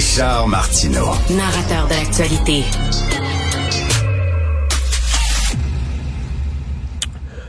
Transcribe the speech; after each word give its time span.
Richard 0.00 0.48
Martineau. 0.48 1.10
Narrateur 1.28 1.86
de 1.86 1.92
l'actualité. 1.92 2.64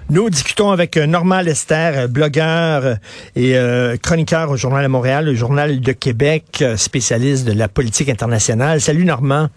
Nous 0.10 0.30
discutons 0.30 0.72
avec 0.72 0.98
euh, 0.98 1.06
Normand 1.06 1.40
Lester, 1.40 1.92
euh, 1.96 2.08
blogueur 2.08 2.98
euh, 3.38 3.94
et 3.94 3.98
chroniqueur 4.00 4.52
au 4.52 4.58
Journal 4.58 4.84
de 4.84 4.90
Montréal, 4.90 5.24
le 5.24 5.34
Journal 5.34 5.80
de 5.80 5.92
Québec, 5.94 6.62
spécialiste 6.76 7.46
de 7.46 7.54
la 7.54 7.70
politique 7.70 8.10
internationale. 8.10 8.82
Salut 8.82 9.06
Normand. 9.06 9.48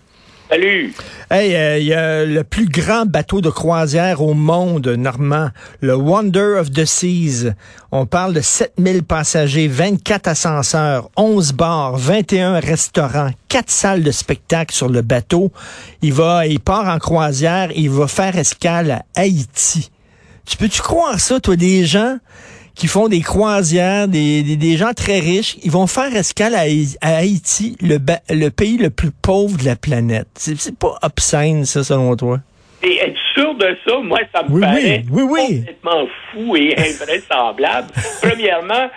Salut. 0.50 0.92
Hey, 1.30 1.80
il 1.80 1.86
y 1.86 1.94
a 1.94 2.24
le 2.26 2.44
plus 2.44 2.68
grand 2.68 3.06
bateau 3.06 3.40
de 3.40 3.48
croisière 3.48 4.20
au 4.20 4.34
monde, 4.34 4.86
Normand, 4.88 5.48
le 5.80 5.96
Wonder 5.96 6.58
of 6.60 6.70
the 6.70 6.84
Seas. 6.84 7.54
On 7.90 8.04
parle 8.04 8.34
de 8.34 8.42
7000 8.42 9.04
passagers, 9.04 9.68
24 9.68 10.28
ascenseurs, 10.28 11.08
11 11.16 11.54
bars, 11.54 11.96
21 11.96 12.60
restaurants, 12.60 13.30
4 13.48 13.70
salles 13.70 14.02
de 14.02 14.10
spectacle 14.10 14.74
sur 14.74 14.90
le 14.90 15.00
bateau. 15.00 15.50
Il 16.02 16.12
va, 16.12 16.46
il 16.46 16.60
part 16.60 16.88
en 16.88 16.98
croisière, 16.98 17.70
il 17.74 17.88
va 17.88 18.06
faire 18.06 18.36
escale 18.36 18.90
à 18.90 19.02
Haïti. 19.14 19.90
Tu 20.44 20.58
peux-tu 20.58 20.82
croire 20.82 21.18
ça, 21.20 21.40
toi, 21.40 21.56
des 21.56 21.86
gens? 21.86 22.18
Qui 22.75 22.86
font 22.89 23.08
des 23.08 23.20
croisières, 23.20 24.08
des, 24.08 24.42
des, 24.42 24.77
gens 24.77 24.92
très 24.92 25.20
riches, 25.20 25.56
ils 25.62 25.70
vont 25.70 25.86
faire 25.86 26.14
escale 26.14 26.55
à, 26.55 26.62
Haïti, 27.00 27.77
le, 27.80 27.98
le 28.30 28.48
pays 28.50 28.78
le 28.78 28.91
plus 28.91 29.11
pauvre 29.11 29.56
de 29.58 29.64
la 29.64 29.77
planète. 29.77 30.28
C'est 30.34 30.77
pas 30.77 30.98
obscène, 31.02 31.64
ça, 31.64 31.84
selon 31.84 32.17
toi? 32.17 32.41
Et 32.83 32.98
être 32.98 33.19
sûr 33.33 33.55
de 33.55 33.77
ça, 33.86 33.98
moi, 34.02 34.19
ça 34.34 34.42
me 34.42 34.61
paraît 34.61 35.05
complètement 35.08 36.06
fou 36.33 36.56
et 36.56 36.75
invraisemblable. 36.77 37.89
Premièrement, 38.22 38.91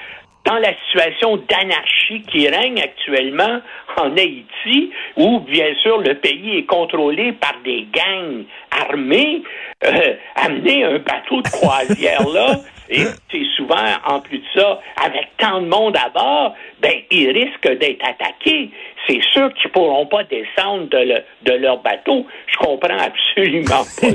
dans 0.47 0.57
la 0.59 0.73
situation 0.85 1.37
d'anarchie 1.49 2.21
qui 2.31 2.47
règne 2.47 2.79
actuellement 2.79 3.59
en 3.97 4.15
Haïti, 4.15 4.91
où 5.17 5.41
bien 5.41 5.75
sûr 5.81 5.97
le 5.97 6.15
pays 6.15 6.59
est 6.59 6.65
contrôlé 6.65 7.33
par 7.33 7.55
des 7.65 7.85
gangs 7.91 8.45
armés, 8.71 9.43
euh, 9.83 10.15
amener 10.35 10.85
un 10.85 10.99
bateau 10.99 11.41
de 11.41 11.49
croisière 11.49 12.25
là, 12.29 12.55
et 12.89 13.03
c'est 13.29 13.45
souvent, 13.57 13.75
en 14.05 14.21
plus 14.21 14.37
de 14.37 14.45
ça, 14.55 14.79
avec 15.03 15.27
tant 15.37 15.61
de 15.61 15.67
monde 15.67 15.97
à 15.97 16.09
bord, 16.09 16.55
ben, 16.81 16.93
ils 17.11 17.29
risquent 17.31 17.77
d'être 17.77 18.05
attaqués. 18.07 18.71
C'est 19.07 19.21
sûr 19.31 19.49
qu'ils 19.53 19.71
pourront 19.71 20.05
pas 20.05 20.23
descendre 20.25 20.89
de, 20.89 21.53
leur 21.53 21.81
bateau. 21.81 22.25
Je 22.47 22.57
comprends 22.57 22.97
absolument 22.97 23.85
pas 24.01 24.07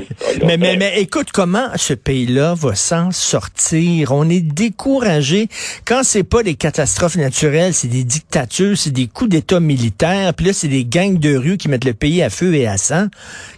mais, 0.45 0.57
mais, 0.57 0.75
mais 0.77 1.01
écoute, 1.01 1.31
comment 1.33 1.69
ce 1.75 1.93
pays-là 1.93 2.53
va 2.55 2.75
s'en 2.75 3.11
sortir? 3.11 4.11
On 4.11 4.29
est 4.29 4.41
découragé. 4.41 5.47
Quand 5.85 6.03
c'est 6.03 6.23
pas 6.23 6.43
des 6.43 6.55
catastrophes 6.55 7.15
naturelles, 7.15 7.73
c'est 7.73 7.87
des 7.87 8.03
dictatures, 8.03 8.77
c'est 8.77 8.93
des 8.93 9.07
coups 9.07 9.31
d'État 9.31 9.59
militaires, 9.59 10.33
puis 10.35 10.47
là, 10.47 10.53
c'est 10.53 10.67
des 10.67 10.85
gangs 10.85 11.17
de 11.17 11.35
rue 11.35 11.57
qui 11.57 11.69
mettent 11.69 11.85
le 11.85 11.93
pays 11.93 12.21
à 12.21 12.29
feu 12.29 12.53
et 12.53 12.67
à 12.67 12.77
sang. 12.77 13.07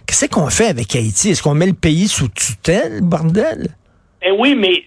Qu'est-ce 0.06 0.26
qu'on 0.26 0.48
fait 0.48 0.68
avec 0.68 0.94
Haïti? 0.96 1.30
Est-ce 1.30 1.42
qu'on 1.42 1.54
met 1.54 1.66
le 1.66 1.74
pays 1.74 2.08
sous 2.08 2.28
tutelle, 2.28 3.00
bordel? 3.02 3.68
Eh 4.22 4.30
oui, 4.30 4.54
mais 4.54 4.82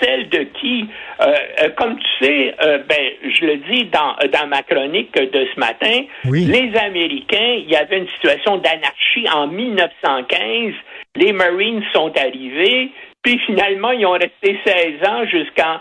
tutelle 0.00 0.28
de 0.28 0.44
qui? 0.60 0.86
Euh, 1.20 1.34
euh, 1.62 1.68
comme 1.76 1.96
tu 1.98 2.24
sais, 2.24 2.54
euh, 2.62 2.78
ben, 2.88 3.10
je 3.22 3.44
le 3.46 3.56
dis 3.70 3.84
dans, 3.86 4.16
dans 4.32 4.46
ma 4.48 4.62
chronique 4.62 5.14
de 5.14 5.46
ce 5.54 5.60
matin, 5.60 6.04
les 6.24 6.76
Américains, 6.76 7.58
il 7.58 7.70
y 7.70 7.76
avait 7.76 7.98
une 7.98 8.08
situation 8.08 8.56
d'anarchie 8.58 9.26
en 9.32 9.46
1915. 9.46 10.74
Les 11.16 11.32
Marines 11.32 11.82
sont 11.92 12.12
arrivés, 12.16 12.90
puis 13.22 13.38
finalement, 13.46 13.90
ils 13.90 14.06
ont 14.06 14.12
resté 14.12 14.58
16 14.64 15.08
ans 15.08 15.24
jusqu'en 15.26 15.80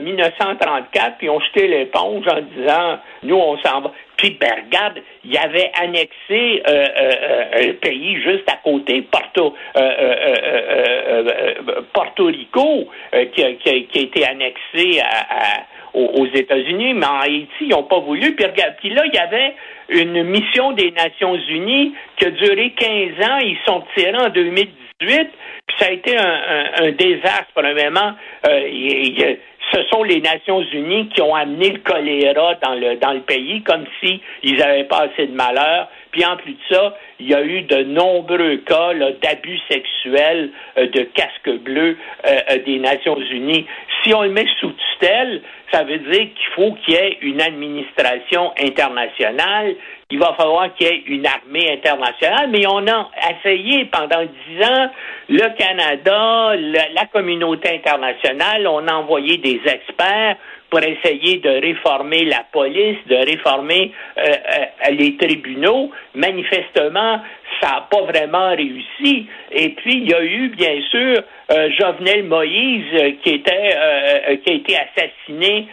1934, 0.00 1.18
puis 1.18 1.28
ont 1.28 1.40
jeté 1.40 1.66
l'éponge 1.66 2.24
en 2.28 2.40
disant, 2.40 2.98
nous, 3.22 3.36
on 3.36 3.58
s'en 3.58 3.80
va. 3.80 3.92
Puis, 4.16 4.30
ben, 4.40 4.64
regarde, 4.64 5.02
il 5.24 5.36
avait 5.36 5.70
annexé 5.78 6.10
euh, 6.30 6.70
euh, 6.70 6.86
euh, 6.98 7.70
un 7.70 7.72
pays 7.74 8.22
juste 8.22 8.48
à 8.50 8.56
côté, 8.64 9.02
Porto, 9.02 9.54
Porto 11.92 12.26
Rico, 12.26 12.88
qui 13.32 13.44
a, 13.44 13.52
qui, 13.52 13.68
a, 13.68 14.00
été 14.00 14.26
annexé 14.26 15.02
aux, 15.92 16.26
États-Unis, 16.26 16.94
mais 16.94 17.06
en 17.06 17.20
Haïti, 17.20 17.48
ils 17.60 17.68
n'ont 17.68 17.82
pas 17.82 17.98
voulu. 17.98 18.34
Puis, 18.34 18.46
regarde, 18.46 18.74
puis 18.78 18.90
là, 18.90 19.02
il 19.06 19.14
y 19.14 19.18
avait 19.18 19.54
une 19.88 20.22
mission 20.24 20.72
des 20.72 20.90
Nations 20.92 21.36
Unies 21.36 21.94
qui 22.16 22.26
a 22.26 22.30
duré 22.30 22.70
15 22.70 23.28
ans. 23.28 23.38
Ils 23.42 23.58
sont 23.66 23.84
tirés 23.94 24.16
en 24.16 24.30
2018. 25.00 25.30
Puis 25.66 25.76
ça 25.78 25.86
a 25.86 25.90
été 25.90 26.16
un, 26.16 26.70
un, 26.78 26.90
désastre, 26.92 27.52
vraiment. 27.54 28.14
Euh, 28.46 29.36
ce 29.72 29.82
sont 29.90 30.02
les 30.02 30.20
Nations 30.20 30.62
Unies 30.72 31.08
qui 31.08 31.20
ont 31.22 31.34
amené 31.34 31.70
le 31.70 31.78
choléra 31.80 32.54
dans 32.62 32.74
le, 32.74 32.96
dans 32.96 33.12
le 33.12 33.20
pays, 33.20 33.62
comme 33.62 33.84
si 34.00 34.20
ils 34.42 34.56
n'avaient 34.58 34.84
pas 34.84 35.08
assez 35.08 35.26
de 35.26 35.34
malheur. 35.34 35.88
Puis 36.12 36.24
en 36.24 36.36
plus 36.36 36.52
de 36.52 36.74
ça, 36.74 36.96
il 37.18 37.28
y 37.28 37.34
a 37.34 37.42
eu 37.42 37.62
de 37.62 37.82
nombreux 37.82 38.58
cas 38.58 38.94
d'abus 39.22 39.58
sexuels 39.70 40.50
euh, 40.78 40.86
de 40.88 41.02
casque 41.02 41.50
bleu 41.62 41.96
euh, 42.26 42.40
euh, 42.50 42.58
des 42.64 42.78
Nations 42.78 43.18
Unies. 43.18 43.66
Si 44.02 44.14
on 44.14 44.22
le 44.22 44.30
met 44.30 44.46
sous 44.60 44.72
tutelle, 44.72 45.42
ça 45.72 45.84
veut 45.84 45.98
dire 45.98 46.28
qu'il 46.34 46.52
faut 46.54 46.72
qu'il 46.84 46.94
y 46.94 46.96
ait 46.96 47.18
une 47.22 47.40
administration 47.40 48.52
internationale, 48.58 49.74
il 50.10 50.18
va 50.18 50.34
falloir 50.38 50.72
qu'il 50.74 50.86
y 50.86 50.90
ait 50.90 51.02
une 51.06 51.26
armée 51.26 51.70
internationale, 51.72 52.48
mais 52.50 52.66
on 52.66 52.86
a 52.86 53.10
essayé 53.38 53.86
pendant 53.86 54.22
dix 54.22 54.64
ans, 54.64 54.90
le 55.28 55.56
Canada, 55.56 56.54
la 56.94 57.06
communauté 57.06 57.74
internationale, 57.74 58.66
on 58.68 58.86
a 58.86 58.94
envoyé 58.94 59.38
des 59.38 59.60
experts 59.66 60.36
pour 60.70 60.80
essayer 60.80 61.38
de 61.38 61.48
réformer 61.48 62.24
la 62.24 62.44
police, 62.52 62.98
de 63.06 63.16
réformer 63.16 63.92
euh, 64.18 64.22
euh, 64.22 64.90
les 64.90 65.16
tribunaux. 65.16 65.90
Manifestement, 66.14 67.20
ça 67.60 67.68
n'a 67.68 67.86
pas 67.90 68.02
vraiment 68.02 68.50
réussi. 68.50 69.26
Et 69.52 69.70
puis, 69.70 69.96
il 69.96 70.10
y 70.10 70.14
a 70.14 70.22
eu, 70.22 70.48
bien 70.48 70.80
sûr, 70.90 71.22
euh, 71.50 71.70
Jovenel 71.78 72.24
Moïse 72.24 73.16
qui 73.22 73.30
était 73.30 74.38
qui 74.44 74.50
a 74.50 74.54
été 74.54 74.76
assassiné, 74.76 75.68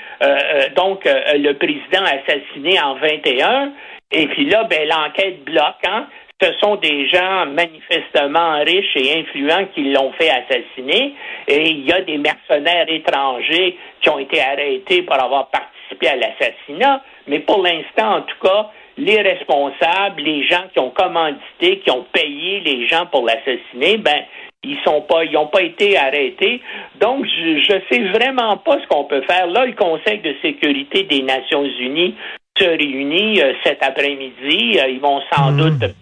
donc 0.75 1.03
le 1.05 1.53
président 1.53 2.03
assassiné 2.03 2.79
en 2.79 2.95
21. 2.95 3.71
Et 4.13 4.27
puis 4.27 4.45
là, 4.45 4.63
ben, 4.65 4.87
l'enquête 4.87 5.43
bloque. 5.43 5.83
Hein? 5.85 6.07
Ce 6.41 6.51
sont 6.59 6.75
des 6.75 7.07
gens 7.07 7.45
manifestement 7.47 8.59
riches 8.63 8.95
et 8.95 9.19
influents 9.19 9.65
qui 9.73 9.91
l'ont 9.91 10.11
fait 10.13 10.29
assassiner. 10.29 11.15
Et 11.47 11.69
il 11.69 11.85
y 11.85 11.91
a 11.91 12.01
des 12.01 12.17
mercenaires 12.17 12.85
étrangers 12.87 13.77
qui 14.01 14.09
ont 14.09 14.19
été 14.19 14.41
arrêtés 14.41 15.01
pour 15.03 15.15
avoir 15.15 15.49
participé 15.49 16.09
à 16.09 16.15
l'assassinat. 16.15 17.01
Mais 17.27 17.39
pour 17.39 17.63
l'instant, 17.63 18.17
en 18.17 18.21
tout 18.21 18.39
cas, 18.41 18.69
les 18.97 19.21
responsables, 19.21 20.21
les 20.21 20.45
gens 20.47 20.63
qui 20.71 20.79
ont 20.79 20.91
commandité, 20.91 21.79
qui 21.79 21.91
ont 21.91 22.05
payé 22.11 22.61
les 22.61 22.87
gens 22.87 23.05
pour 23.07 23.25
l'assassiner, 23.25 23.97
ben, 23.97 24.23
ils 24.63 24.77
sont 24.85 25.01
pas, 25.01 25.25
ils 25.25 25.33
n'ont 25.33 25.47
pas 25.47 25.61
été 25.61 25.97
arrêtés. 25.97 26.61
Donc, 26.99 27.25
je, 27.25 27.73
ne 27.73 27.81
sais 27.89 28.03
vraiment 28.09 28.57
pas 28.57 28.79
ce 28.81 28.87
qu'on 28.87 29.03
peut 29.05 29.21
faire. 29.21 29.47
Là, 29.47 29.65
le 29.65 29.73
Conseil 29.73 30.19
de 30.19 30.35
sécurité 30.41 31.03
des 31.03 31.21
Nations 31.21 31.65
Unies 31.65 32.15
se 32.57 32.65
réunit 32.65 33.41
euh, 33.41 33.53
cet 33.63 33.83
après-midi. 33.83 34.79
Euh, 34.79 34.87
ils 34.89 34.99
vont 34.99 35.21
sans 35.33 35.51
hmm. 35.51 35.57
doute 35.57 35.95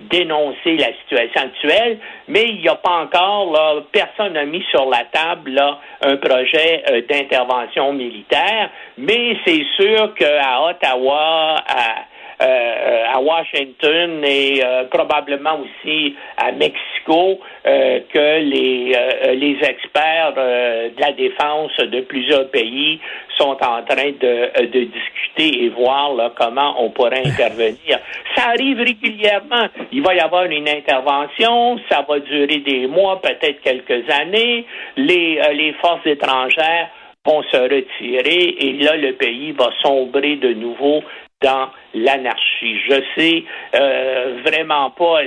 dénoncer 0.00 0.76
la 0.76 0.92
situation 1.00 1.42
actuelle, 1.42 1.98
mais 2.28 2.44
il 2.48 2.60
n'y 2.60 2.68
a 2.68 2.76
pas 2.76 3.02
encore, 3.02 3.52
là, 3.52 3.82
personne 3.90 4.34
n'a 4.34 4.44
mis 4.44 4.62
sur 4.70 4.88
la 4.88 5.04
table 5.12 5.50
là, 5.50 5.78
un 6.02 6.16
projet 6.16 6.82
euh, 6.90 7.02
d'intervention 7.08 7.92
militaire, 7.92 8.70
mais 8.96 9.36
c'est 9.44 9.64
sûr 9.76 10.14
qu'à 10.14 10.62
Ottawa, 10.62 11.56
à, 11.68 12.04
à 12.42 13.20
Washington 13.20 14.24
et 14.24 14.62
euh, 14.64 14.84
probablement 14.84 15.60
aussi 15.60 16.14
à 16.36 16.52
Mexico 16.52 17.38
euh, 17.66 18.00
que 18.12 18.40
les, 18.40 18.94
les 19.36 19.58
experts 19.62 20.32
de 20.34 21.00
la 21.00 21.12
défense 21.12 21.76
de 21.78 22.00
plusieurs 22.00 22.50
pays 22.50 23.00
sont 23.36 23.56
en 23.62 23.82
train 23.82 24.12
de, 24.20 24.66
de 24.66 24.84
discuter 24.84 25.64
et 25.64 25.68
voir 25.70 26.14
là, 26.14 26.32
comment 26.36 26.82
on 26.82 26.90
pourrait 26.90 27.22
intervenir. 27.26 27.98
Ça 28.34 28.48
arrive 28.48 28.78
régulièrement. 28.78 29.66
Il 29.92 30.02
va 30.02 30.14
y 30.14 30.20
avoir 30.20 30.44
une 30.44 30.68
intervention, 30.68 31.78
ça 31.90 32.04
va 32.08 32.18
durer 32.20 32.58
des 32.58 32.86
mois, 32.86 33.20
peut-être 33.20 33.60
quelques 33.62 34.08
années. 34.10 34.64
Les, 34.96 35.40
les 35.54 35.72
forces 35.80 36.06
étrangères 36.06 36.88
vont 37.24 37.42
se 37.42 37.56
retirer 37.56 38.56
et 38.58 38.72
là, 38.82 38.96
le 38.96 39.12
pays 39.12 39.52
va 39.52 39.70
sombrer 39.82 40.36
de 40.36 40.52
nouveau 40.54 41.02
dans 41.42 41.68
l'anarchie. 41.94 42.78
Je 42.88 43.02
sais 43.16 43.44
euh, 43.74 44.38
vraiment 44.44 44.90
pas. 44.90 45.20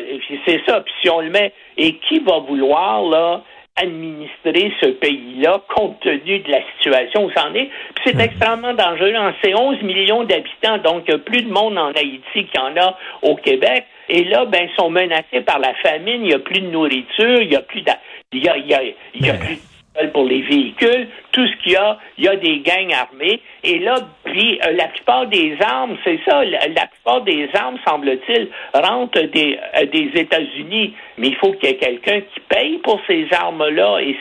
C'est 0.46 0.62
ça. 0.68 0.82
Puis 0.82 0.94
si 1.02 1.10
on 1.10 1.22
le 1.22 1.30
met, 1.30 1.54
et 1.78 1.96
qui 2.08 2.20
va 2.20 2.40
vouloir 2.40 3.04
là 3.04 3.44
administrer 3.78 4.72
ce 4.82 4.88
pays-là 4.88 5.62
compte 5.76 6.00
tenu 6.00 6.40
de 6.40 6.50
la 6.50 6.62
situation 6.76 7.26
où 7.26 7.32
ça 7.32 7.48
en 7.50 7.54
est. 7.56 7.70
c'est 8.06 8.14
mhm. 8.14 8.22
extrêmement 8.22 8.74
dangereux. 8.74 9.14
C'est 9.44 9.54
11 9.54 9.82
millions 9.82 10.24
d'habitants, 10.24 10.78
donc 10.78 11.04
il 11.08 11.12
y 11.12 11.16
a 11.16 11.18
plus 11.18 11.44
de 11.44 11.52
monde 11.52 11.78
en 11.78 11.92
Haïti 11.92 12.24
qu'il 12.34 12.56
y 12.56 12.60
en 12.60 12.76
a 12.78 12.98
au 13.22 13.36
Québec. 13.36 13.86
Et 14.08 14.24
là, 14.24 14.46
ben, 14.46 14.70
ils 14.70 14.76
sont 14.80 14.90
menacés 14.90 15.42
par 15.46 15.60
la 15.60 15.74
famine, 15.76 16.22
il 16.22 16.28
n'y 16.28 16.34
a 16.34 16.40
plus 16.40 16.62
de 16.62 16.68
nourriture, 16.68 17.42
il 17.42 17.50
n'y 17.50 17.56
a 17.56 17.62
plus 17.62 17.82
de, 17.82 17.92
il 18.32 18.46
y 18.46 18.50
a, 18.50 18.58
il 18.58 18.68
y 18.68 18.74
a, 18.74 18.82
il 19.14 19.26
y 19.26 19.30
a 19.30 19.34
plus 19.34 19.75
pour 20.14 20.26
les 20.26 20.42
véhicules, 20.42 21.08
tout 21.32 21.46
ce 21.48 21.56
qu'il 21.64 21.74
y 21.74 21.76
a, 21.76 21.98
il 22.18 22.26
y 22.26 22.28
a 22.28 22.36
des 22.36 22.60
gangs 22.60 22.94
armés. 22.94 23.42
Et 23.64 23.80
là, 23.80 23.96
puis 24.24 24.60
euh, 24.66 24.72
la 24.74 24.88
plupart 24.88 25.28
des 25.28 25.56
armes, 25.62 25.98
c'est 26.04 26.20
ça, 26.26 26.44
la, 26.44 26.88
plupart 26.88 27.22
des 27.22 27.50
armes, 27.54 27.78
semble-t-il, 27.88 28.50
rentrent 28.74 29.22
des, 29.22 29.58
euh, 29.78 29.86
des 29.86 30.12
États-Unis. 30.16 30.94
Mais 31.18 31.28
il 31.28 31.36
faut 31.36 31.54
qu'il 31.54 31.70
y 31.70 31.72
ait 31.74 31.78
quelqu'un 31.78 32.22
qui 32.22 32.40
paye 32.50 32.78
pour 32.80 33.00
ces 33.08 33.28
armes-là 33.32 34.00
et, 34.00 34.18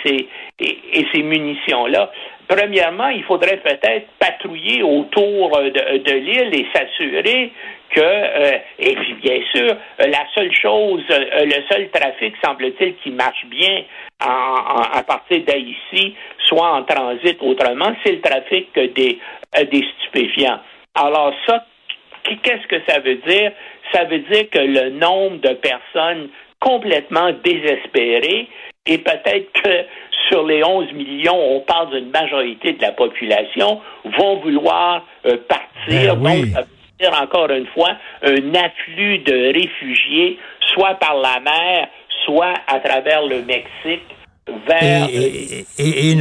ces 1.12 1.23
munitions-là. 1.23 2.11
Premièrement, 2.46 3.08
il 3.08 3.25
faudrait 3.25 3.56
peut-être 3.58 4.06
patrouiller 4.19 4.82
autour 4.82 5.50
de, 5.61 5.99
de 5.99 6.12
l'île 6.12 6.55
et 6.55 6.67
s'assurer 6.75 7.52
que, 7.91 8.00
euh, 8.00 8.58
et 8.79 8.94
puis 8.96 9.14
bien 9.14 9.41
sûr, 9.55 9.76
la 9.99 10.26
seule 10.35 10.52
chose, 10.52 11.02
le 11.08 11.62
seul 11.70 11.88
trafic, 11.91 12.35
semble-t-il, 12.44 12.96
qui 12.96 13.11
marche 13.11 13.46
bien 13.46 13.85
à 14.20 15.02
partir 15.06 15.43
d'Haïti, 15.44 16.14
soit 16.46 16.70
en 16.73 16.82
transit 16.82 17.37
autrement, 17.41 17.94
c'est 18.05 18.12
le 18.12 18.20
trafic 18.20 18.69
euh, 18.76 18.88
des 18.88 19.85
stupéfiants. 19.99 20.61
Alors 20.94 21.32
ça, 21.47 21.64
qu'est-ce 22.25 22.67
que 22.67 22.81
ça 22.87 23.00
veut 23.00 23.20
dire? 23.26 23.52
Ça 23.93 24.05
veut 24.05 24.20
dire 24.20 24.50
que 24.50 24.58
le 24.58 24.90
nombre 24.90 25.38
de 25.38 25.55
personnes 25.55 26.29
complètement 26.61 27.31
désespérées, 27.44 28.49
et 28.87 28.99
peut-être 28.99 29.50
que 29.62 29.85
sur 30.35 30.45
les 30.45 30.65
11 30.65 30.93
millions, 30.95 31.39
on 31.39 31.61
parle 31.61 31.91
d'une 31.91 32.11
majorité 32.11 32.73
de 32.73 32.83
la 32.83 32.91
population, 32.91 33.81
vont 34.19 34.41
vouloir 34.41 35.07
euh, 35.27 35.37
partir. 35.49 36.17
Ben 36.17 36.43
oui. 36.43 36.53
Donc, 36.53 37.15
encore 37.23 37.51
une 37.51 37.67
fois 37.69 37.91
un 38.23 38.55
afflux 38.55 39.19
de 39.19 39.53
réfugiés, 39.53 40.39
soit 40.75 40.95
par 40.95 41.15
la 41.15 41.39
mer, 41.39 41.89
soit 42.25 42.55
à 42.67 42.81
travers 42.81 43.23
le 43.23 43.43
Mexique 43.43 44.03
vers 44.46 45.08
et, 45.11 45.67
et, 45.79 46.14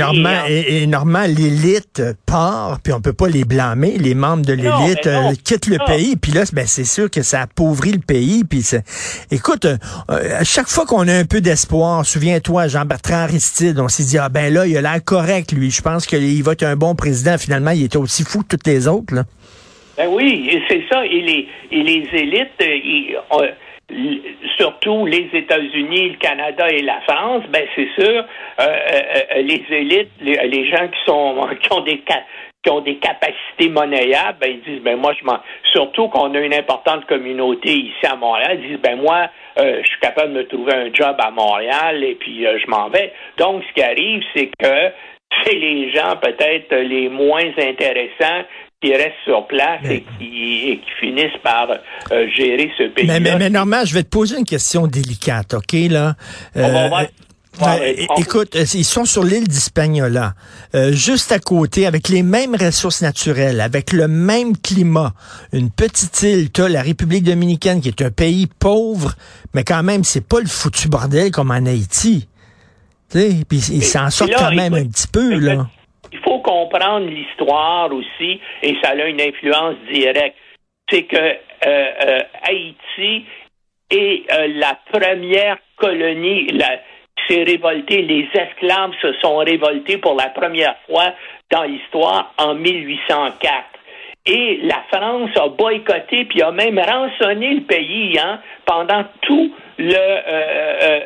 l'élite 1.27 2.01
part, 2.25 2.79
puis 2.81 2.93
on 2.93 3.01
peut 3.01 3.13
pas 3.13 3.27
les 3.27 3.43
blâmer. 3.43 3.97
Les 3.97 4.15
membres 4.15 4.45
de 4.45 4.53
l'élite 4.53 5.07
euh, 5.07 5.33
quittent 5.43 5.67
le 5.67 5.77
pays, 5.85 6.15
puis 6.15 6.31
là, 6.31 6.43
ben, 6.53 6.65
c'est 6.65 6.85
sûr 6.85 7.09
que 7.09 7.21
ça 7.21 7.41
appauvrit 7.41 7.91
le 7.91 7.99
pays. 7.99 8.43
Puis 8.43 8.63
écoute, 9.31 9.65
euh, 9.65 9.77
à 10.07 10.43
chaque 10.43 10.67
fois 10.67 10.85
qu'on 10.85 11.07
a 11.07 11.13
un 11.13 11.25
peu 11.25 11.41
d'espoir, 11.41 12.05
souviens-toi, 12.05 12.67
Jean-Bertrand 12.67 13.23
Aristide, 13.23 13.79
on 13.79 13.89
s'est 13.89 14.03
dit 14.03 14.17
ah 14.17 14.29
ben 14.29 14.53
là, 14.53 14.65
il 14.67 14.77
a 14.77 14.81
l'air 14.81 15.03
correct 15.03 15.51
lui. 15.51 15.71
Je 15.71 15.81
pense 15.81 16.05
qu'il 16.05 16.43
va 16.43 16.53
être 16.53 16.63
un 16.63 16.75
bon 16.75 16.95
président. 16.95 17.37
Finalement, 17.37 17.71
il 17.71 17.83
était 17.83 17.97
aussi 17.97 18.23
fou 18.23 18.41
que 18.43 18.55
toutes 18.55 18.67
les 18.67 18.87
autres 18.87 19.13
là. 19.13 19.23
Ben 19.97 20.07
oui, 20.09 20.49
c'est 20.67 20.83
ça. 20.91 21.05
Et 21.05 21.21
les, 21.21 21.47
et 21.71 21.83
les 21.83 22.07
élites, 22.13 22.59
ils, 22.59 23.15
surtout 24.57 25.05
les 25.05 25.29
États-Unis, 25.33 26.09
le 26.09 26.17
Canada 26.17 26.67
et 26.69 26.81
la 26.81 27.01
France, 27.01 27.43
ben 27.49 27.65
c'est 27.75 27.89
sûr, 27.95 28.23
euh, 28.59 28.63
euh, 28.63 29.01
euh, 29.35 29.41
les 29.41 29.63
élites, 29.69 30.11
les, 30.21 30.69
gens 30.69 30.87
qui 30.87 30.99
sont 31.05 31.47
qui 31.61 31.73
ont 31.73 31.81
des 31.81 32.03
qui 32.63 32.71
ont 32.71 32.79
des 32.79 32.95
capacités 32.95 33.69
monnayables, 33.69 34.37
ben 34.39 34.51
ils 34.51 34.61
disent 34.61 34.83
ben 34.83 34.97
moi 34.97 35.13
je 35.19 35.25
m'en 35.25 35.39
surtout 35.71 36.07
qu'on 36.07 36.33
a 36.33 36.39
une 36.39 36.53
importante 36.53 37.05
communauté 37.05 37.71
ici 37.71 38.05
à 38.05 38.15
Montréal, 38.15 38.59
ils 38.61 38.69
disent 38.69 38.81
ben 38.81 38.97
moi 38.97 39.27
je 39.57 39.85
suis 39.85 39.99
capable 39.99 40.33
de 40.33 40.37
me 40.39 40.47
trouver 40.47 40.73
un 40.73 40.93
job 40.93 41.15
à 41.19 41.29
Montréal 41.29 42.03
et 42.03 42.15
puis 42.15 42.45
je 42.45 42.69
m'en 42.69 42.89
vais. 42.89 43.13
Donc 43.37 43.63
ce 43.67 43.73
qui 43.73 43.83
arrive 43.83 44.23
c'est 44.35 44.47
que 44.47 44.91
c'est 45.43 45.55
les 45.55 45.91
gens 45.91 46.15
peut-être 46.21 46.73
les 46.75 47.09
moins 47.09 47.51
intéressants 47.57 48.43
qui 48.83 48.93
restent 48.93 49.23
sur 49.23 49.47
place 49.47 49.81
et, 49.85 50.03
qui, 50.19 50.81
finissent 50.99 51.39
par 51.41 51.69
euh, 51.71 52.27
gérer 52.35 52.69
ce 52.77 52.89
pays. 52.89 53.07
Mais, 53.07 53.19
mais, 53.21 53.37
mais 53.37 53.49
Normand, 53.49 53.85
je 53.85 53.93
vais 53.93 54.03
te 54.03 54.09
poser 54.09 54.37
une 54.37 54.45
question 54.45 54.87
délicate, 54.87 55.53
OK, 55.53 55.73
là? 55.89 56.15
Euh, 56.57 56.89
écoute, 58.17 58.55
euh, 58.55 58.65
ils 58.73 58.83
sont 58.83 59.05
sur 59.05 59.23
l'île 59.23 59.47
d'Hispaniola, 59.47 60.33
juste 60.91 61.31
à 61.31 61.39
côté, 61.39 61.85
avec 61.85 62.09
les 62.09 62.23
mêmes 62.23 62.55
ressources 62.55 63.01
naturelles, 63.01 63.61
avec 63.61 63.93
le 63.93 64.07
même 64.07 64.57
climat. 64.57 65.13
Une 65.53 65.69
petite 65.69 66.21
île, 66.23 66.51
tu 66.51 66.67
la 66.67 66.81
République 66.81 67.23
dominicaine, 67.23 67.79
qui 67.79 67.87
est 67.87 68.01
un 68.01 68.11
pays 68.11 68.47
pauvre, 68.47 69.13
mais 69.53 69.63
quand 69.63 69.83
même, 69.83 70.03
c'est 70.03 70.27
pas 70.27 70.39
le 70.39 70.47
foutu 70.47 70.89
bordel 70.89 71.31
comme 71.31 71.51
en 71.51 71.65
Haïti. 71.65 72.27
Tu 73.11 73.19
sais, 73.19 73.37
puis 73.47 73.59
ils 73.71 73.83
s'en 73.83 74.09
sortent 74.09 74.33
quand 74.35 74.53
même 74.53 74.73
un 74.73 74.85
petit 74.85 75.07
peu, 75.07 75.37
là 75.37 75.67
il 76.11 76.19
faut 76.19 76.39
comprendre 76.39 77.07
l'histoire 77.07 77.91
aussi, 77.93 78.39
et 78.61 78.75
ça 78.83 78.91
a 78.91 79.05
une 79.05 79.21
influence 79.21 79.75
directe. 79.91 80.37
C'est 80.89 81.03
que 81.03 81.15
euh, 81.17 81.37
euh, 81.65 82.19
Haïti 82.43 83.25
est 83.89 84.31
euh, 84.31 84.47
la 84.55 84.77
première 84.91 85.57
colonie 85.77 86.47
la, 86.47 86.79
s'est 87.27 87.43
révoltée. 87.43 88.01
Les 88.01 88.27
esclaves 88.33 88.93
se 89.01 89.13
sont 89.13 89.37
révoltés 89.37 89.97
pour 89.97 90.15
la 90.15 90.29
première 90.29 90.75
fois 90.85 91.13
dans 91.51 91.63
l'histoire 91.63 92.33
en 92.37 92.55
1804. 92.55 93.72
Et 94.25 94.61
la 94.63 94.81
France 94.89 95.31
a 95.35 95.49
boycotté 95.49 96.23
puis 96.23 96.41
a 96.41 96.51
même 96.51 96.79
rançonné 96.79 97.55
le 97.55 97.61
pays 97.63 98.17
hein, 98.17 98.39
pendant 98.65 99.03
tout 99.21 99.53
le, 99.77 99.93
euh, 99.93 100.21
euh, 100.31 100.99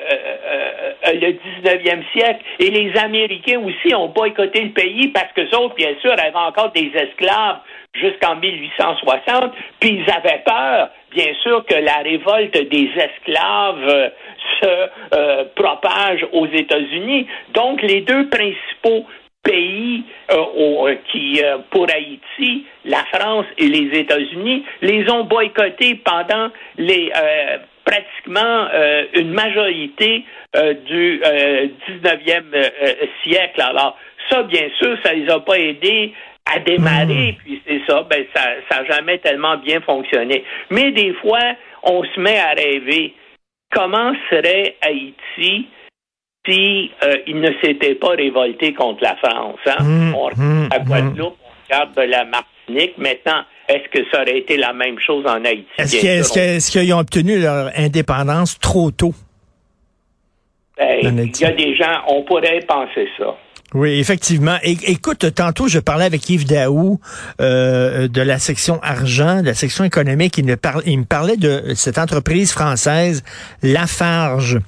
euh, 1.08 1.14
le 1.14 1.32
19e 1.66 2.04
siècle. 2.12 2.44
Et 2.60 2.70
les 2.70 2.96
Américains 2.96 3.60
aussi 3.60 3.96
ont 3.96 4.10
boycotté 4.10 4.62
le 4.62 4.70
pays 4.70 5.08
parce 5.08 5.32
que 5.34 5.42
autres, 5.56 5.74
bien 5.74 5.96
sûr, 6.00 6.12
avaient 6.12 6.36
encore 6.36 6.72
des 6.74 6.92
esclaves 6.94 7.58
jusqu'en 7.96 8.36
1860, 8.36 9.52
puis 9.80 10.04
ils 10.04 10.12
avaient 10.12 10.44
peur, 10.46 10.90
bien 11.12 11.34
sûr, 11.42 11.66
que 11.66 11.74
la 11.74 11.98
révolte 12.04 12.70
des 12.70 12.92
esclaves 12.96 14.12
se 14.62 15.44
propage 15.56 16.24
aux 16.34 16.46
États-Unis. 16.46 17.26
Donc, 17.56 17.82
les 17.82 18.02
deux 18.02 18.30
principaux 18.30 19.08
pays 19.48 20.04
euh, 20.32 20.96
qui, 21.12 21.42
euh, 21.44 21.58
pour 21.72 21.88
Haïti, 21.90 22.66
la 22.86 23.04
France 23.14 23.46
et 23.58 23.68
les 23.68 24.00
États-Unis, 24.00 24.66
les 24.82 25.10
ont 25.10 25.24
boycottés 25.24 25.96
pendant 25.96 26.50
les 26.78 27.12
euh, 27.16 27.58
pratiquement 27.86 28.68
une 29.14 29.32
majorité 29.32 30.26
du 30.86 31.22
19e 31.24 32.44
siècle. 33.24 33.62
Alors, 33.62 33.98
ça, 34.30 34.44
bien 34.44 34.68
sûr, 34.78 34.98
ça 35.06 35.14
les 35.14 35.30
a 35.30 35.40
pas 35.40 35.58
aidés 35.58 36.14
à 36.54 36.60
démarrer, 36.60 37.32
hmm. 37.32 37.36
puis 37.46 37.62
c'est 37.66 37.82
ça, 37.88 38.06
ben 38.10 38.26
ça 38.36 38.82
n'a 38.82 38.86
jamais 38.86 39.20
tellement 39.20 39.56
bien 39.56 39.80
fonctionné. 39.80 40.44
Mais 40.70 40.92
des 40.92 41.14
fois, 41.14 41.40
on 41.84 42.04
se 42.04 42.20
met 42.20 42.38
à 42.38 42.50
rêver. 42.50 43.14
Comment 43.72 44.12
serait 44.30 44.76
Haïti 44.82 45.68
si 46.48 46.92
euh, 47.04 47.18
il 47.28 47.40
ne 47.40 47.52
s'était 47.62 47.96
pas 47.96 48.12
révolté 48.12 48.74
contre 48.74 49.04
la 49.04 49.16
France. 49.18 49.60
Hein? 49.66 49.84
Mmh, 49.84 50.16
on 50.16 50.24
regarde 50.26 50.70
la 50.72 50.80
mmh, 50.80 50.86
Guadeloupe, 50.86 51.38
on 51.44 51.74
regarde 51.74 51.96
de 51.96 52.02
la 52.02 52.26
Martinique. 52.26 52.98
Maintenant, 52.98 53.44
est-ce 53.68 53.90
que 53.90 54.06
ça 54.12 54.22
aurait 54.22 54.40
été 54.40 54.58
la 54.58 54.74
même 54.74 54.98
chose 55.06 55.26
en 55.26 55.44
Haïti? 55.44 55.68
Est-ce 55.78 56.72
qu'ils 56.72 56.94
ont 56.94 57.00
obtenu 57.00 57.40
leur 57.40 57.72
indépendance 57.78 58.60
trop 58.60 58.92
tôt? 58.92 59.14
Ben, 60.78 61.02
il 61.04 61.42
y 61.42 61.46
a 61.46 61.52
des 61.52 61.76
gens, 61.76 62.04
on 62.08 62.24
pourrait 62.24 62.60
penser 62.68 63.08
ça. 63.18 63.36
Oui, 63.74 64.00
effectivement. 64.00 64.58
Écoute, 64.64 65.34
tantôt, 65.34 65.68
je 65.68 65.80
parlais 65.80 66.06
avec 66.06 66.30
Yves 66.30 66.48
Daou 66.48 67.00
euh, 67.42 68.08
de 68.08 68.22
la 68.22 68.40
section 68.40 68.80
argent, 68.82 69.42
de 69.42 69.48
la 69.48 69.54
section 69.54 69.84
économique. 69.84 70.38
Il 70.38 70.46
me, 70.46 70.56
parlait, 70.56 70.84
il 70.86 71.00
me 71.00 71.06
parlait 71.06 71.36
de 71.36 71.74
cette 71.76 71.98
entreprise 71.98 72.54
française, 72.54 73.24
Lafarge 73.64 74.60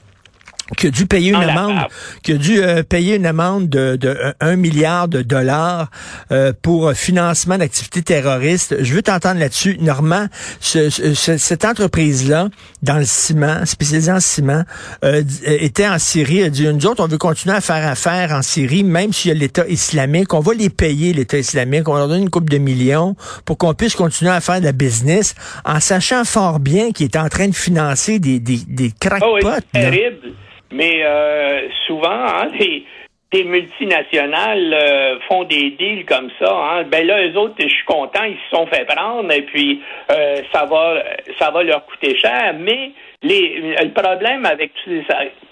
qui 0.78 0.88
a 0.88 0.92
dû 0.92 1.06
payer 1.06 1.30
une 1.32 1.36
amende, 1.36 1.88
qui 2.24 2.34
a 2.34 2.38
dû 2.38 2.62
euh, 2.62 2.84
payer 2.84 3.16
une 3.16 3.26
amende 3.26 3.70
de, 3.70 3.96
de 3.96 4.18
1 4.40 4.56
milliard 4.56 5.08
de 5.08 5.22
dollars 5.22 5.90
euh, 6.32 6.54
pour 6.62 6.94
financement 6.94 7.58
d'activités 7.58 8.02
terroristes. 8.02 8.76
Je 8.80 8.94
veux 8.94 9.02
t'entendre 9.02 9.40
là-dessus. 9.40 9.78
Normand, 9.80 10.28
ce, 10.60 10.90
cette 10.90 11.66
entreprise-là, 11.66 12.50
dans 12.84 12.98
le 12.98 13.06
ciment, 13.06 13.66
spécialisée 13.66 14.12
en 14.12 14.20
ciment, 14.20 14.64
euh, 15.04 15.24
était 15.44 15.88
en 15.88 16.00
Syrie, 16.00 16.44
a 16.44 16.50
dit, 16.50 16.68
nous 16.68 16.86
autres, 16.86 17.04
on 17.04 17.08
veut 17.08 17.18
continuer 17.18 17.56
à 17.56 17.62
faire 17.62 17.88
affaire 17.88 18.32
en 18.32 18.42
Syrie, 18.42 18.84
même 18.84 19.14
s'il 19.14 19.30
y 19.30 19.32
a 19.32 19.38
l'État 19.38 19.68
islamique. 19.68 20.34
On 20.34 20.40
va 20.40 20.54
les 20.54 20.70
payer, 20.70 21.14
l'État 21.14 21.38
islamique. 21.38 21.88
On 21.88 21.96
leur 21.96 22.08
donne 22.08 22.24
une 22.24 22.30
coupe 22.30 22.50
de 22.50 22.58
millions 22.58 23.16
pour 23.46 23.58
qu'on 23.58 23.74
puisse 23.74 23.96
continuer 23.96 24.32
à 24.32 24.42
faire 24.42 24.60
de 24.60 24.66
la 24.66 24.72
business, 24.72 25.36
en 25.66 25.80
sachant 25.80 26.24
fort 26.26 26.60
bien 26.60 26.92
qu'il 26.92 27.06
est 27.06 27.18
en 27.18 27.30
train 27.30 27.48
de 27.48 27.56
financer 27.56 28.20
des, 28.20 28.40
des, 28.40 28.60
des 28.68 28.92
crackpots. 29.00 29.40
Oh 29.44 29.50
terrible. 29.74 30.34
Mais 30.72 31.04
euh, 31.04 31.68
souvent, 31.88 32.10
hein, 32.10 32.48
des 33.32 33.44
multinationales 33.44 34.74
euh, 34.74 35.20
font 35.28 35.44
des 35.44 35.72
deals 35.72 36.06
comme 36.06 36.30
ça. 36.40 36.52
Hein. 36.52 36.84
Ben 36.86 37.06
là, 37.06 37.28
eux 37.28 37.38
autres, 37.38 37.56
je 37.60 37.68
suis 37.68 37.86
content, 37.86 38.24
ils 38.24 38.38
se 38.50 38.58
sont 38.58 38.66
fait 38.66 38.86
prendre 38.86 39.32
et 39.32 39.44
puis 39.44 39.82
euh, 40.12 40.42
ça 40.52 40.66
va 40.66 41.04
ça 41.38 41.52
va 41.52 41.62
leur 41.62 41.86
coûter 41.86 42.18
cher. 42.18 42.56
Mais 42.60 42.92
les, 43.22 43.76
le 43.84 43.92
problème 43.92 44.46
avec 44.48 44.72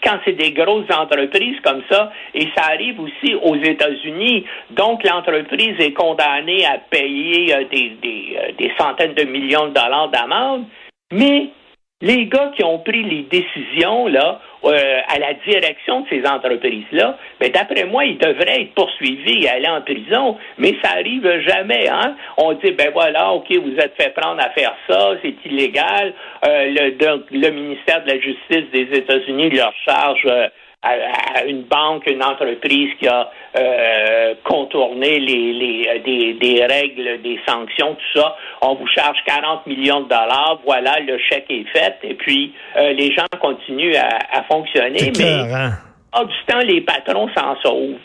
quand 0.04 0.18
c'est 0.26 0.34
des 0.34 0.54
grosses 0.54 0.90
entreprises 0.92 1.60
comme 1.64 1.84
ça, 1.90 2.12
et 2.34 2.48
ça 2.56 2.64
arrive 2.74 3.00
aussi 3.00 3.36
aux 3.36 3.58
États-Unis, 3.58 4.46
donc 4.72 5.04
l'entreprise 5.04 5.76
est 5.80 5.94
condamnée 5.94 6.66
à 6.66 6.80
payer 6.80 7.54
des, 7.70 7.90
des, 8.02 8.38
des 8.58 8.72
centaines 8.80 9.14
de 9.14 9.24
millions 9.24 9.68
de 9.68 9.74
dollars 9.74 10.10
d'amende, 10.10 10.66
mais 11.12 11.50
les 12.02 12.28
gars 12.28 12.52
qui 12.56 12.64
ont 12.64 12.80
pris 12.80 13.04
les 13.04 13.24
décisions 13.24 14.08
là 14.08 14.40
euh, 14.64 15.00
à 15.08 15.18
la 15.18 15.34
direction 15.48 16.02
de 16.02 16.08
ces 16.10 16.28
entreprises-là, 16.28 17.18
ben 17.40 17.52
d'après 17.52 17.86
moi, 17.86 18.06
ils 18.06 18.18
devraient 18.18 18.62
être 18.62 18.74
poursuivis 18.76 19.46
et 19.46 19.50
aller 19.50 19.68
en 19.68 19.82
prison, 19.82 20.38
mais 20.58 20.76
ça 20.84 20.92
arrive 20.92 21.28
jamais. 21.48 21.88
Hein? 21.90 22.16
On 22.38 22.54
dit 22.54 22.72
ben 22.72 22.92
voilà, 22.94 23.32
ok, 23.32 23.52
vous 23.52 23.78
êtes 23.78 23.96
fait 24.00 24.14
prendre 24.16 24.42
à 24.42 24.50
faire 24.52 24.76
ça, 24.88 25.14
c'est 25.24 25.36
illégal. 25.46 26.14
Euh, 26.46 26.66
le, 26.70 27.26
le 27.32 27.50
ministère 27.50 28.04
de 28.04 28.10
la 28.10 28.20
Justice 28.20 28.70
des 28.72 28.98
États-Unis 28.98 29.50
leur 29.52 29.74
charge 29.86 30.26
euh, 30.26 30.50
à, 30.84 31.44
une 31.46 31.64
banque, 31.64 32.04
une 32.08 32.24
entreprise 32.24 32.90
qui 33.00 33.08
a 33.08 33.30
euh, 33.58 34.36
contourné 34.44 35.20
les, 35.20 35.54
les 35.54 35.88
euh, 35.88 36.04
des, 36.04 36.34
des, 36.34 36.66
règles, 36.66 37.22
des 37.24 37.40
sanctions, 37.48 37.96
tout 37.96 38.20
ça, 38.20 38.36
on 38.62 38.76
vous 38.76 38.88
charge 38.88 39.18
40 39.26 39.66
millions 39.68 40.02
de 40.02 40.10
dollars, 40.10 40.60
voilà, 40.66 41.00
le 41.00 41.18
chèque 41.18 41.48
est 41.50 41.66
fait, 41.74 41.96
et 42.04 42.14
puis 42.14 42.54
euh, 42.76 42.94
les 42.94 43.14
gens 43.14 43.26
continuent 43.42 43.96
à, 43.96 44.40
à 44.40 44.44
fonctionner, 44.44 45.12
mais 45.18 45.42
en 46.14 46.24
du 46.24 46.36
temps, 46.48 46.60
les 46.60 46.82
patrons 46.82 47.28
s'en 47.36 47.56
sauvent. 47.62 48.00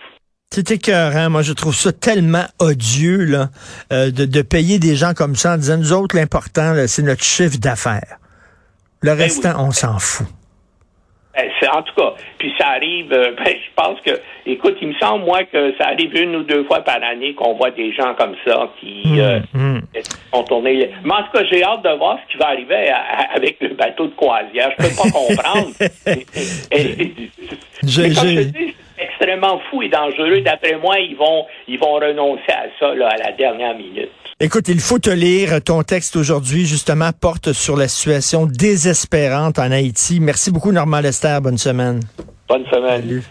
C'est 0.51 0.71
écœurant. 0.71 1.31
Moi, 1.31 1.43
je 1.43 1.55
trouve 1.55 1.75
ça 1.75 1.93
tellement 1.93 2.45
odieux 2.59 3.25
là, 3.25 3.49
de, 3.91 4.27
de, 4.27 4.43
payer 4.43 4.79
des 4.79 4.97
gens 4.97 5.15
comme 5.15 5.35
ça 5.35 5.55
en 5.55 5.57
disant, 5.57 5.79
nous 5.79 5.93
autres, 5.95 6.15
l'important, 6.15 6.75
c'est 6.89 7.03
notre 7.03 7.25
chiffre 7.25 7.59
d'affaires. 7.59 8.19
Le 9.01 9.13
ben 9.13 9.19
restant, 9.19 9.55
on 9.65 9.71
s'en 9.71 9.99
fout. 9.99 10.27
Ben, 11.35 11.49
en 11.73 11.83
tout 11.83 11.95
cas, 11.95 12.15
puis 12.39 12.53
ça 12.59 12.69
arrive, 12.69 13.13
euh, 13.13 13.33
ben, 13.37 13.47
je 13.47 13.75
pense 13.75 14.01
que, 14.01 14.21
écoute, 14.45 14.77
il 14.83 14.89
me 14.89 14.95
semble, 14.95 15.25
moi, 15.25 15.45
que 15.45 15.75
ça 15.79 15.89
arrive 15.89 16.15
une 16.15 16.37
ou 16.37 16.43
deux 16.43 16.65
fois 16.65 16.81
par 16.81 17.03
année 17.03 17.35
qu'on 17.35 17.55
voit 17.55 17.71
des 17.71 17.93
gens 17.93 18.15
comme 18.15 18.35
ça 18.47 18.69
qui 18.81 19.03
mmh, 19.07 19.19
euh, 19.19 19.41
mmh. 19.55 19.79
ont 20.33 20.43
tourné. 20.45 20.91
Mais 21.05 21.15
en 21.15 21.23
tout 21.23 21.33
cas, 21.33 21.45
j'ai 21.45 21.65
hâte 21.65 21.83
de 21.83 21.97
voir 21.97 22.19
ce 22.23 22.33
qui 22.33 22.39
va 22.39 22.49
arriver 22.49 22.93
avec 23.35 23.57
le 23.61 23.71
bateau 23.71 24.07
de 24.07 24.15
croisière. 24.15 24.71
Je 24.79 24.85
peux 24.85 24.95
pas 24.95 25.11
comprendre. 25.13 25.71
c'est 27.83 28.53
extrêmement 28.99 29.61
fou 29.71 29.83
et 29.83 29.89
dangereux. 29.89 30.41
D'après 30.41 30.77
moi, 30.77 30.99
ils 30.99 31.17
vont, 31.17 31.47
ils 31.67 31.79
vont 31.79 31.95
renoncer 31.95 32.51
à 32.53 32.67
ça 32.79 32.95
là, 32.95 33.09
à 33.09 33.17
la 33.17 33.33
dernière 33.33 33.75
minute. 33.75 34.11
Écoute, 34.45 34.67
il 34.67 34.81
faut 34.81 34.99
te 34.99 35.09
lire. 35.09 35.63
Ton 35.63 35.85
texte 35.85 36.17
aujourd'hui, 36.17 36.67
justement, 36.67 37.11
porte 37.13 37.53
sur 37.53 37.77
la 37.77 37.87
situation 37.87 38.45
désespérante 38.45 39.61
en 39.61 39.71
Haïti. 39.71 40.19
Merci 40.19 40.51
beaucoup, 40.51 40.73
Normand 40.73 40.99
Lester. 40.99 41.39
Bonne 41.41 41.59
semaine. 41.59 42.01
Bonne 42.49 42.65
semaine. 42.67 43.23